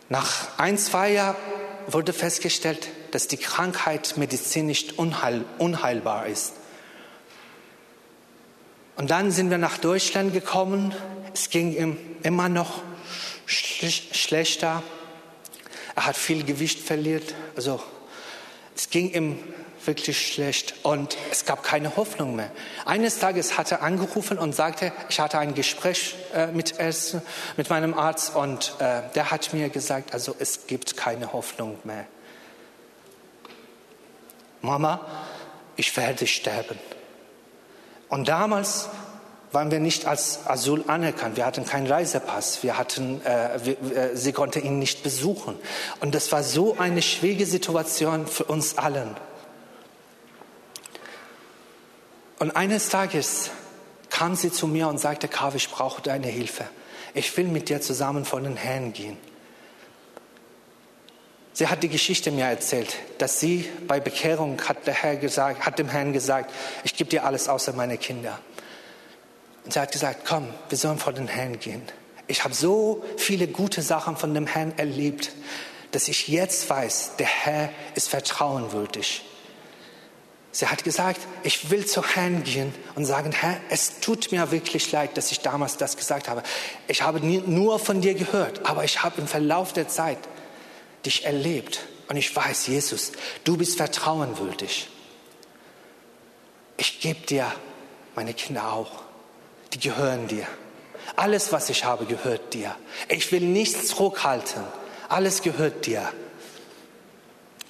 [0.09, 1.35] Nach ein, zwei Jahren
[1.87, 6.53] wurde festgestellt, dass die Krankheit medizinisch unheil, unheilbar ist.
[8.97, 10.93] Und dann sind wir nach Deutschland gekommen.
[11.33, 12.81] Es ging ihm immer noch
[13.45, 14.81] schlechter.
[15.95, 17.35] Er hat viel Gewicht verliert.
[17.55, 17.81] Also
[18.75, 19.39] es ging ihm
[19.85, 22.51] wirklich schlecht und es gab keine Hoffnung mehr.
[22.85, 26.75] Eines Tages hat er angerufen und sagte, ich hatte ein Gespräch äh, mit,
[27.55, 32.05] mit meinem Arzt und äh, der hat mir gesagt, also es gibt keine Hoffnung mehr.
[34.61, 35.05] Mama,
[35.77, 36.77] ich werde sterben.
[38.09, 38.89] Und damals
[39.51, 41.37] waren wir nicht als Asyl anerkannt.
[41.37, 42.63] Wir hatten keinen Reisepass.
[42.63, 45.55] Wir hatten, äh, wir, äh, sie konnte ihn nicht besuchen.
[45.99, 49.15] Und das war so eine schwierige Situation für uns allen.
[52.39, 53.49] Und eines Tages
[54.09, 56.65] kam sie zu mir und sagte, Kav, ich brauche deine Hilfe.
[57.13, 59.17] Ich will mit dir zusammen vor den Herrn gehen.
[61.57, 65.79] Sie hat die Geschichte mir erzählt, dass sie bei Bekehrung hat, der Herr gesagt, hat
[65.79, 68.37] dem Herrn gesagt, ich gebe dir alles außer meine Kinder.
[69.65, 71.81] Und sie hat gesagt, komm, wir sollen vor den Herrn gehen.
[72.27, 75.31] Ich habe so viele gute Sachen von dem Herrn erlebt,
[75.93, 79.25] dass ich jetzt weiß, der Herr ist vertrauenwürdig.
[80.51, 84.91] Sie hat gesagt, ich will zu Herrn gehen und sagen, Herr, es tut mir wirklich
[84.91, 86.43] leid, dass ich damals das gesagt habe.
[86.87, 90.19] Ich habe nur von dir gehört, aber ich habe im Verlauf der Zeit
[91.07, 94.89] dich erlebt und ich weiß, Jesus, du bist vertrauenwürdig.
[96.77, 97.51] Ich gebe dir
[98.15, 98.91] meine Kinder auch.
[99.73, 100.45] Die gehören dir.
[101.15, 102.75] Alles, was ich habe, gehört dir.
[103.09, 104.63] Ich will nichts zurückhalten.
[105.09, 106.11] Alles gehört dir.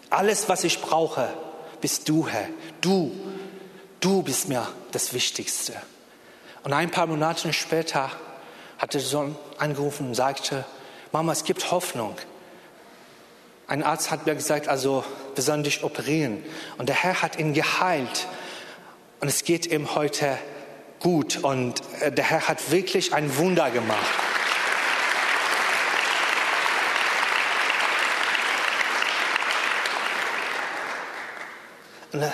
[0.10, 1.34] Alles, was ich brauche,
[1.80, 2.50] bist du, Herr.
[2.82, 3.12] Du,
[4.00, 5.74] du bist mir das Wichtigste.
[6.64, 8.12] Und ein paar Monate später
[8.78, 10.66] hatte der Sohn angerufen und sagte,
[11.12, 12.16] Mama, es gibt Hoffnung.
[13.68, 15.04] Ein Arzt hat mir gesagt, also
[15.36, 16.42] wir sollen dich operieren.
[16.78, 18.28] Und der Herr hat ihn geheilt.
[19.20, 20.38] Und es geht ihm heute
[21.02, 21.44] gut.
[21.44, 24.06] Und äh, der Herr hat wirklich ein Wunder gemacht.
[32.14, 32.30] Äh,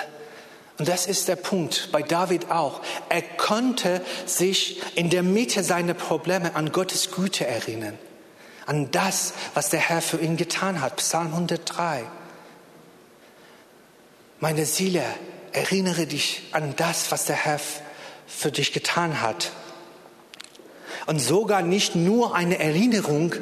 [0.80, 2.82] und das ist der Punkt bei David auch.
[3.10, 7.98] Er konnte sich in der Mitte seiner Probleme an Gottes Güte erinnern,
[8.66, 10.98] an das, was der Herr für ihn getan hat.
[10.98, 12.04] Psalm 103.
[14.40, 15.04] Meine Seele,
[15.54, 17.60] erinnere dich an das, was der Herr
[18.28, 19.52] für dich getan hat.
[21.06, 23.36] Und sogar nicht nur eine Erinnerung,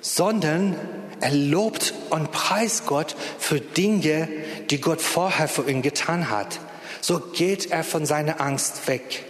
[0.00, 0.76] sondern
[1.20, 4.28] er lobt und preist Gott für Dinge,
[4.70, 6.60] die Gott vorher für ihn getan hat.
[7.00, 9.24] So geht er von seiner Angst weg,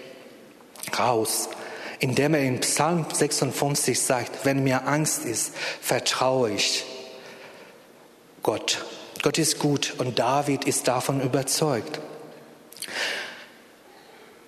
[0.99, 1.49] raus,
[2.01, 6.85] indem er in Psalm 56 sagt, wenn mir Angst ist, vertraue ich
[8.43, 8.85] Gott.
[9.23, 12.01] Gott ist gut und David ist davon überzeugt.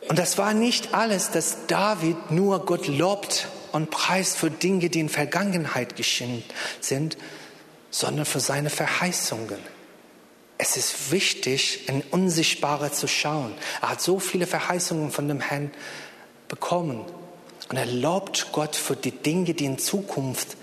[0.08, 5.00] Und das war nicht alles, dass David nur Gott lobt und preist für Dinge, die
[5.00, 6.44] in Vergangenheit geschehen
[6.80, 7.16] sind,
[7.90, 9.58] sondern für seine Verheißungen.
[10.58, 13.52] Es ist wichtig, in Unsichtbare zu schauen.
[13.82, 15.70] Er hat so viele Verheißungen von dem Herrn
[16.48, 17.04] bekommen.
[17.68, 20.56] Und er lobt Gott für die Dinge, die in Zukunft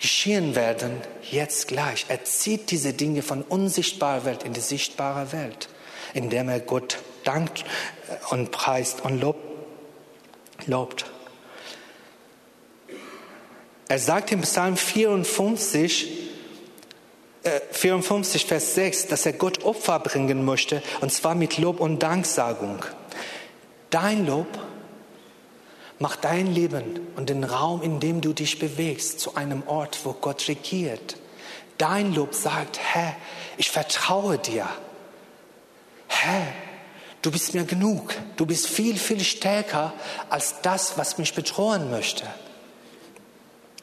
[0.00, 2.06] geschehen werden, jetzt gleich.
[2.08, 5.68] Er zieht diese Dinge von unsichtbarer Welt in die sichtbare Welt,
[6.14, 7.64] indem er Gott dankt
[8.30, 9.20] und preist und
[10.66, 11.06] lobt.
[13.88, 16.08] Er sagt im Psalm 54,
[17.70, 22.02] 54, äh, Vers 6, dass er Gott Opfer bringen möchte, und zwar mit Lob und
[22.02, 22.84] Danksagung.
[23.90, 24.48] Dein Lob
[25.98, 30.12] macht dein Leben und den Raum, in dem du dich bewegst, zu einem Ort, wo
[30.12, 31.16] Gott regiert.
[31.78, 33.16] Dein Lob sagt, Herr,
[33.56, 34.68] ich vertraue dir.
[36.08, 36.46] Herr,
[37.22, 38.14] du bist mir genug.
[38.36, 39.92] Du bist viel, viel stärker
[40.30, 42.26] als das, was mich bedrohen möchte.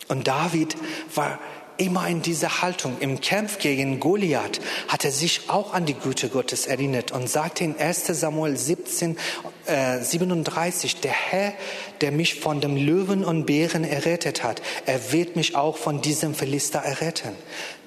[0.07, 0.75] Und David
[1.15, 1.39] war
[1.77, 2.97] immer in dieser Haltung.
[2.99, 7.63] Im Kampf gegen Goliath hat er sich auch an die Güte Gottes erinnert und sagte
[7.63, 9.17] in 1 Samuel 17,
[9.65, 11.53] äh, 37, der Herr,
[12.01, 16.35] der mich von dem Löwen und Bären errettet hat, er wird mich auch von diesem
[16.35, 17.35] Philister erretten.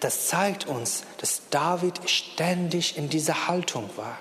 [0.01, 4.19] Das zeigt uns, dass David ständig in dieser Haltung war.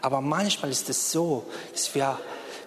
[0.00, 2.18] Aber manchmal ist es so, dass wir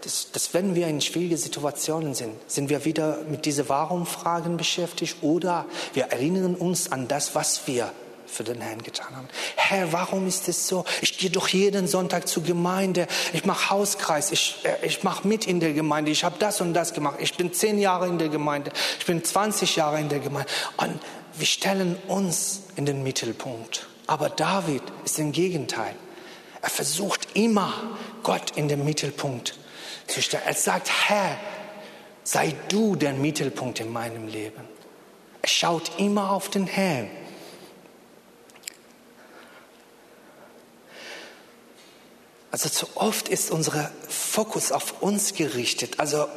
[0.04, 5.17] dass, dass wenn wir in schwierigen Situationen sind, sind wir wieder mit diesen Warum-Fragen beschäftigt
[5.21, 7.91] oder wir erinnern uns an das, was wir
[8.32, 9.28] für den Herrn getan haben.
[9.56, 10.86] Herr, warum ist es so?
[11.02, 15.46] Ich gehe doch jeden Sonntag zur Gemeinde, ich mache Hauskreis, ich, äh, ich mache mit
[15.46, 18.30] in der Gemeinde, ich habe das und das gemacht, ich bin zehn Jahre in der
[18.30, 20.50] Gemeinde, ich bin 20 Jahre in der Gemeinde.
[20.78, 21.00] Und
[21.34, 23.88] wir stellen uns in den Mittelpunkt.
[24.08, 25.96] Aber David ist im Gegenteil.
[26.62, 27.74] Er versucht immer,
[28.24, 29.58] Gott in den Mittelpunkt
[30.08, 30.44] zu stellen.
[30.46, 31.38] Er sagt, Herr,
[32.24, 34.62] sei du der Mittelpunkt in meinem Leben.
[35.41, 37.10] Er schaut immer auf den Herrn.
[42.52, 46.00] Also zu oft ist unser Fokus auf uns gerichtet.
[46.00, 46.28] Also äh,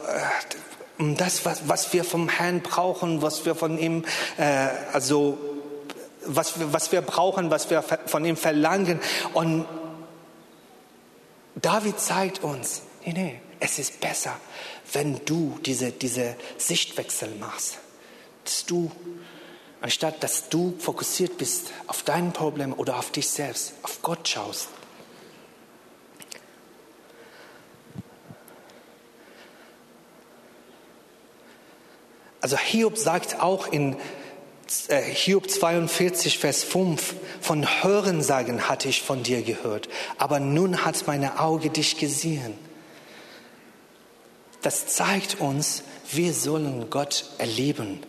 [0.98, 4.04] um das, was, was wir vom Herrn brauchen, was wir von ihm,
[4.36, 5.38] äh, also
[6.24, 9.00] was, was wir brauchen, was wir von ihm verlangen.
[9.32, 9.66] Und
[11.56, 14.36] David zeigt uns, nee, nee, es ist besser,
[14.92, 17.78] wenn du diese, diese Sichtwechsel machst.
[18.44, 18.90] Dass du,
[19.80, 24.68] anstatt dass du fokussiert bist auf dein Problem oder auf dich selbst, auf Gott schaust.
[32.44, 33.96] Also Hiob sagt auch in
[34.88, 41.06] äh, Hiob 42, Vers 5, von Hörensagen hatte ich von dir gehört, aber nun hat
[41.06, 42.54] meine Auge dich gesehen
[44.64, 48.00] das zeigt uns, wir sollen Gott erleben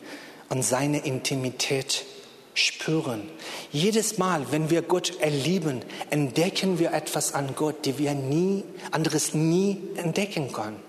[0.47, 2.05] und seine Intimität
[2.53, 3.29] spüren.
[3.73, 9.33] Jedes Mal, wenn wir Gott erleben, entdecken wir etwas an Gott, die wir nie, anderes
[9.33, 10.79] nie entdecken können.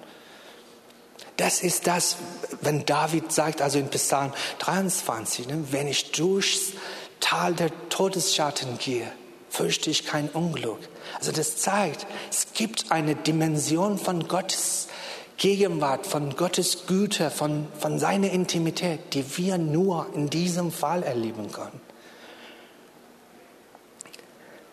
[1.36, 2.16] Das ist das,
[2.62, 6.72] wenn David sagt, also in Psalm 23, ne, wenn ich durchs
[7.20, 9.10] Tal der Todesschatten gehe,
[9.50, 10.78] fürchte ich kein Unglück.
[11.18, 14.88] Also das zeigt, es gibt eine Dimension von Gottes
[15.36, 21.52] Gegenwart, von Gottes Güte, von, von seiner Intimität, die wir nur in diesem Fall erleben
[21.52, 21.80] können.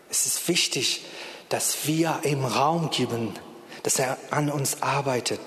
[0.08, 1.04] Es ist wichtig,
[1.50, 3.34] dass wir ihm Raum geben,
[3.82, 5.40] dass er an uns arbeitet.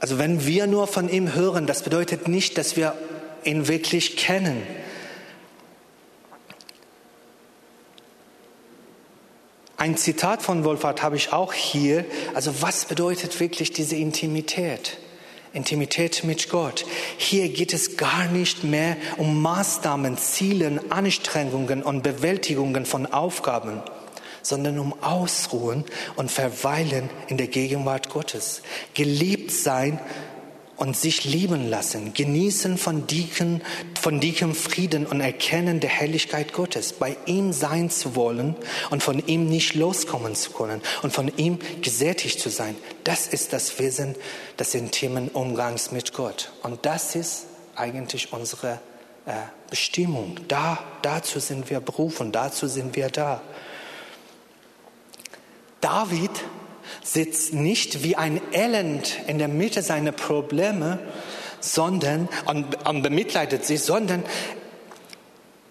[0.00, 2.94] Also wenn wir nur von ihm hören, das bedeutet nicht, dass wir
[3.44, 4.62] ihn wirklich kennen.
[9.76, 12.04] Ein Zitat von Wolfhard habe ich auch hier.
[12.34, 14.98] Also was bedeutet wirklich diese Intimität?
[15.52, 16.84] Intimität mit Gott.
[17.18, 23.82] Hier geht es gar nicht mehr um Maßnahmen, Zielen, Anstrengungen und Bewältigungen von Aufgaben,
[24.42, 25.84] sondern um Ausruhen
[26.16, 28.62] und Verweilen in der Gegenwart Gottes.
[28.94, 30.00] Geliebt sein
[30.80, 33.60] und sich lieben lassen, genießen von dickem,
[34.00, 34.22] von
[34.54, 38.56] Frieden und erkennen der Herrlichkeit Gottes, bei ihm sein zu wollen
[38.88, 42.76] und von ihm nicht loskommen zu können und von ihm gesättigt zu sein.
[43.04, 44.16] Das ist das Wesen
[44.58, 46.50] des intimen Umgangs mit Gott.
[46.62, 47.44] Und das ist
[47.76, 48.80] eigentlich unsere
[49.26, 49.32] äh,
[49.68, 50.36] Bestimmung.
[50.48, 53.42] Da, dazu sind wir berufen, dazu sind wir da.
[55.80, 56.30] David
[57.02, 60.98] sitzt nicht wie ein Elend in der Mitte seiner Probleme,
[61.60, 64.24] sondern und, und bemitleidet sie, sondern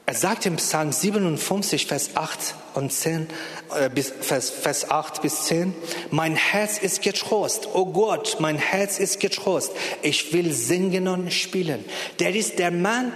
[0.10, 3.28] er sagt im Psalm 57, Vers 8 und 10,
[3.76, 5.76] äh, bis, Vers, Vers 8 bis 10,
[6.10, 11.86] mein Herz ist getrost, oh Gott, mein Herz ist getrost, ich will singen und spielen.
[12.18, 13.14] Der ist der Mann,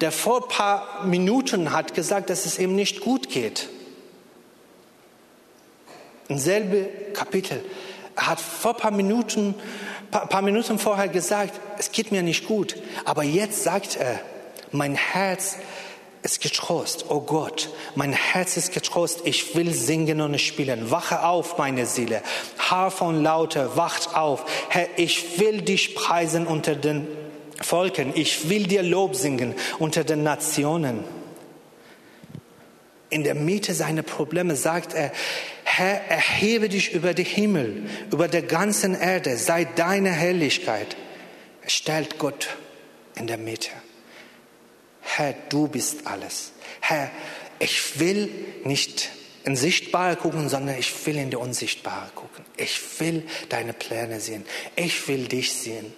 [0.00, 3.68] der vor paar Minuten hat gesagt, dass es ihm nicht gut geht.
[6.28, 7.64] Im selben Kapitel.
[8.16, 9.54] Er hat vor ein paar Minuten,
[10.10, 12.76] paar, paar Minuten vorher gesagt, es geht mir nicht gut.
[13.04, 14.20] Aber jetzt sagt er,
[14.70, 15.56] mein Herz
[16.22, 17.06] ist getrost.
[17.08, 19.22] Oh Gott, mein Herz ist getrost.
[19.24, 20.90] Ich will singen und spielen.
[20.90, 22.22] Wache auf, meine Seele.
[22.58, 24.44] Harfe und Laute, wacht auf.
[24.68, 27.08] Herr, ich will dich preisen unter den
[27.60, 28.12] Volken.
[28.14, 31.04] Ich will dir Lob singen unter den Nationen.
[33.12, 35.12] In der Mitte seiner Probleme sagt er,
[35.64, 40.96] Herr, erhebe dich über die Himmel, über der ganzen Erde, sei deine Herrlichkeit.
[41.60, 42.56] Er stellt Gott
[43.14, 43.68] in der Mitte.
[45.02, 46.52] Herr, du bist alles.
[46.80, 47.10] Herr,
[47.58, 48.30] ich will
[48.64, 49.10] nicht
[49.44, 52.46] in Sichtbare gucken, sondern ich will in die Unsichtbare gucken.
[52.56, 54.46] Ich will deine Pläne sehen.
[54.74, 55.92] Ich will dich sehen.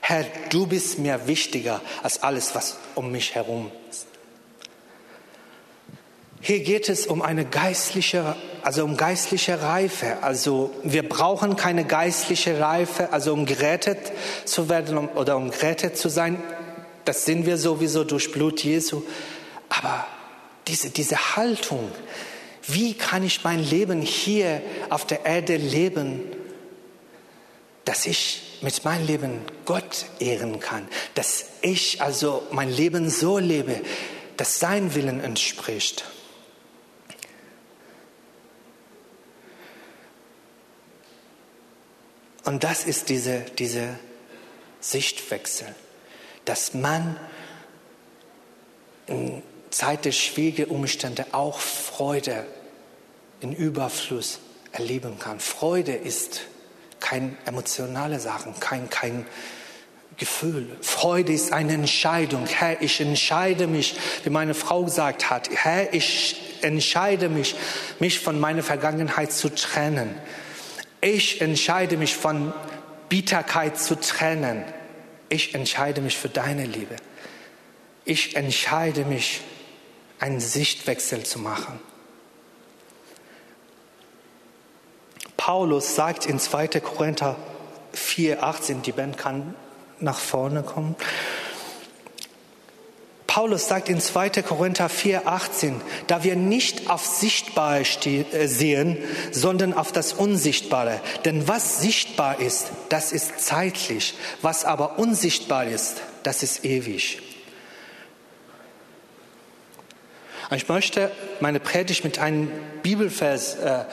[0.00, 4.06] Herr, du bist mir wichtiger als alles, was um mich herum ist.
[6.40, 10.22] Hier geht es um eine geistliche, also um geistliche Reife.
[10.22, 14.12] Also wir brauchen keine geistliche Reife, also um gerettet
[14.44, 16.42] zu werden oder um gerettet zu sein.
[17.04, 19.02] Das sind wir sowieso durch Blut Jesu.
[19.68, 20.06] Aber
[20.68, 21.90] diese, diese Haltung,
[22.66, 26.20] wie kann ich mein Leben hier auf der Erde leben,
[27.84, 33.80] dass ich mit meinem Leben Gott ehren kann, dass ich also mein Leben so lebe,
[34.36, 36.04] dass sein Willen entspricht.
[42.46, 43.88] Und das ist diese, diese
[44.80, 45.66] Sichtwechsel,
[46.44, 47.18] dass man
[49.08, 52.46] in Zeit der schwierigen Umstände auch Freude
[53.40, 54.38] in Überfluss
[54.70, 55.40] erleben kann.
[55.40, 56.42] Freude ist
[57.00, 59.26] kein emotionale Sache, kein, kein
[60.16, 60.68] Gefühl.
[60.82, 62.46] Freude ist eine Entscheidung.
[62.46, 65.50] Herr, ich entscheide mich, wie meine Frau gesagt hat.
[65.52, 67.56] Herr, ich entscheide mich,
[67.98, 70.14] mich von meiner Vergangenheit zu trennen.
[71.06, 72.52] Ich entscheide mich von
[73.08, 74.64] Bitterkeit zu trennen.
[75.28, 76.96] Ich entscheide mich für deine Liebe.
[78.04, 79.40] Ich entscheide mich,
[80.18, 81.78] einen Sichtwechsel zu machen.
[85.36, 86.80] Paulus sagt in 2.
[86.80, 87.36] Korinther
[87.92, 89.54] 4, 18, die Band kann
[90.00, 90.96] nach vorne kommen.
[93.36, 94.30] Paulus sagt in 2.
[94.30, 98.96] Korinther 4, 18, da wir nicht auf Sichtbare äh, sehen,
[99.30, 101.02] sondern auf das Unsichtbare.
[101.26, 104.14] Denn was sichtbar ist, das ist zeitlich.
[104.40, 107.20] Was aber unsichtbar ist, das ist ewig.
[110.50, 112.50] Ich möchte meine Predigt mit einem
[112.82, 113.84] Bibelvers, äh,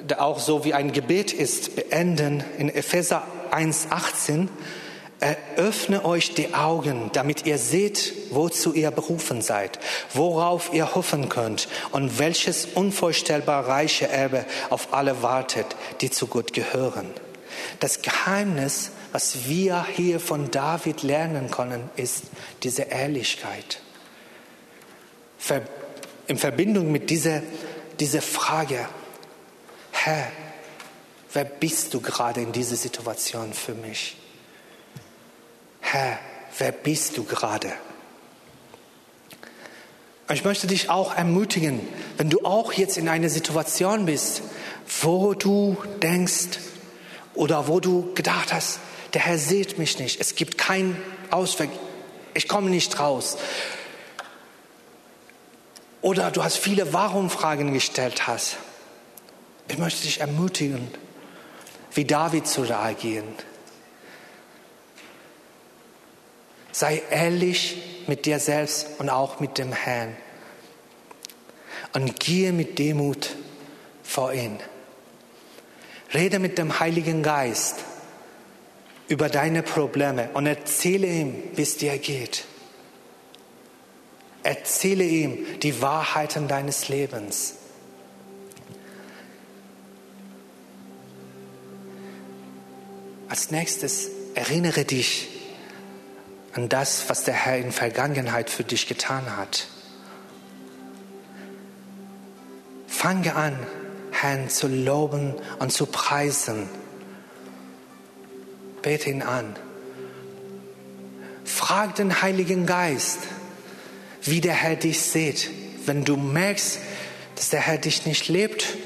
[0.00, 2.42] der auch so wie ein Gebet ist, beenden.
[2.56, 4.48] In Epheser 1, 18
[5.20, 9.78] Eröffne euch die Augen, damit ihr seht, wozu ihr berufen seid,
[10.12, 16.52] worauf ihr hoffen könnt und welches unvorstellbar reiche Erbe auf alle wartet, die zu Gott
[16.52, 17.06] gehören.
[17.80, 22.24] Das Geheimnis, was wir hier von David lernen können, ist
[22.62, 23.80] diese Ehrlichkeit.
[26.26, 27.42] In Verbindung mit dieser,
[28.00, 28.88] dieser Frage,
[29.92, 30.26] Herr,
[31.32, 34.16] wer bist du gerade in dieser Situation für mich?
[35.94, 36.18] Herr,
[36.58, 37.72] wer bist du gerade?
[40.28, 41.78] Ich möchte dich auch ermutigen,
[42.16, 44.42] wenn du auch jetzt in einer Situation bist,
[45.02, 46.58] wo du denkst
[47.34, 48.80] oder wo du gedacht hast,
[49.12, 51.70] der Herr sieht mich nicht, es gibt keinen Ausweg,
[52.34, 53.38] ich komme nicht raus.
[56.02, 58.56] Oder du hast viele Warum-Fragen gestellt hast.
[59.68, 60.88] Ich möchte dich ermutigen,
[61.92, 63.32] wie David zu reagieren.
[66.74, 67.76] Sei ehrlich
[68.08, 70.16] mit dir selbst und auch mit dem Herrn.
[71.92, 73.36] Und gehe mit Demut
[74.02, 74.58] vor ihn.
[76.12, 77.76] Rede mit dem Heiligen Geist
[79.06, 82.44] über deine Probleme und erzähle ihm, wie es dir geht.
[84.42, 87.54] Erzähle ihm die Wahrheiten deines Lebens.
[93.28, 95.33] Als nächstes erinnere dich
[96.54, 99.66] an das, was der Herr in Vergangenheit für dich getan hat.
[102.86, 103.58] Fange an,
[104.12, 106.68] Herrn zu loben und zu preisen.
[108.82, 109.56] Bete ihn an.
[111.44, 113.18] Frag den Heiligen Geist,
[114.22, 115.50] wie der Herr dich sieht.
[115.86, 116.78] Wenn du merkst,
[117.34, 118.76] dass der Herr dich nicht lebt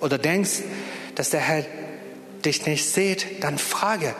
[0.00, 0.62] oder denkst,
[1.16, 1.64] dass der Herr
[2.44, 4.14] dich nicht sieht, dann frage,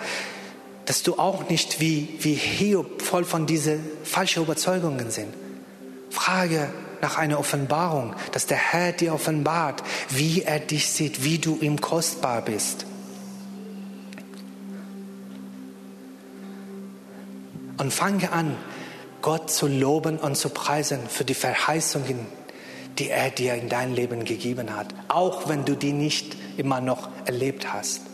[0.87, 5.35] dass du auch nicht wie, wie Hiob voll von diesen falschen Überzeugungen sind.
[6.11, 6.71] Frage
[7.03, 11.81] nach einer Offenbarung, dass der Herr dir offenbart, wie er dich sieht, wie du ihm
[11.81, 12.87] kostbar bist.
[17.79, 18.57] Und fange an,
[19.21, 22.27] Gott zu loben und zu preisen für die Verheißungen,
[22.99, 27.09] die er dir in dein Leben gegeben hat, auch wenn du die nicht immer noch
[27.27, 28.06] erlebt hast.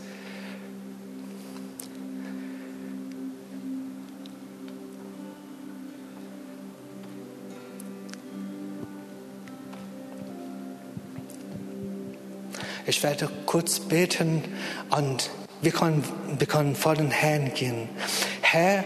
[12.85, 14.43] Ich werde kurz beten
[14.91, 15.31] und
[15.61, 16.05] wir können,
[16.37, 17.89] wir können vor den Herrn gehen.
[18.41, 18.85] Herr,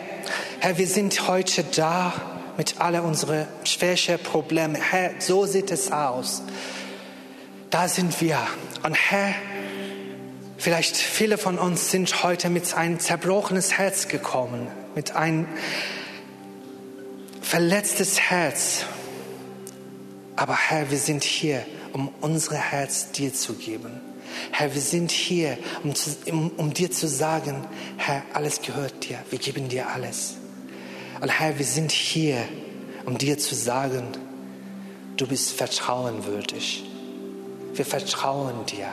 [0.61, 2.13] Herr, wir sind heute da
[2.59, 4.75] mit all unseren schwächen Problemen.
[4.75, 6.43] Herr, so sieht es aus.
[7.71, 8.39] Da sind wir.
[8.83, 9.35] Und Herr,
[10.59, 15.49] vielleicht viele von uns sind heute mit einem zerbrochenes Herz gekommen, mit einem
[17.41, 18.85] verletztes Herz.
[20.37, 24.01] Aber Herr, wir sind hier um unser Herz dir zu geben.
[24.51, 27.65] Herr, wir sind hier, um, zu, um, um, dir zu sagen,
[27.97, 30.35] Herr, alles gehört dir, wir geben dir alles.
[31.21, 32.39] Und Herr, wir sind hier,
[33.05, 34.09] um dir zu sagen,
[35.17, 36.85] du bist vertrauenwürdig.
[37.75, 38.93] Wir vertrauen dir.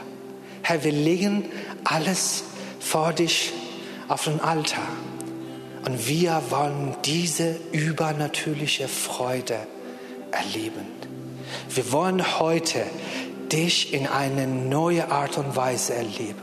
[0.62, 1.46] Herr, wir legen
[1.84, 2.44] alles
[2.80, 3.52] vor dich
[4.08, 4.88] auf den Altar.
[5.86, 9.68] Und wir wollen diese übernatürliche Freude
[10.32, 10.93] erleben.
[11.70, 12.84] Wir wollen heute
[13.52, 16.43] dich in eine neue Art und Weise erleben.